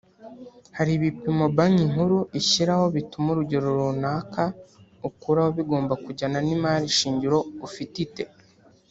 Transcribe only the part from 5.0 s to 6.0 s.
ukuraho bigomba